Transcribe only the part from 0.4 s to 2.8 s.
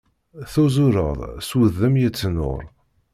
Tuzureḍ s wudem yettnur.